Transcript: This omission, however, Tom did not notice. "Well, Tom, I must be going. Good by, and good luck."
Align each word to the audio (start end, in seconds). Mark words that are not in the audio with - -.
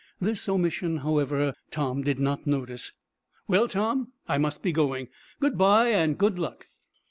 This 0.19 0.49
omission, 0.49 0.97
however, 1.05 1.53
Tom 1.69 2.01
did 2.01 2.17
not 2.17 2.47
notice. 2.47 2.93
"Well, 3.47 3.67
Tom, 3.67 4.13
I 4.27 4.39
must 4.39 4.63
be 4.63 4.71
going. 4.71 5.09
Good 5.39 5.59
by, 5.59 5.89
and 5.89 6.17
good 6.17 6.39
luck." 6.39 6.69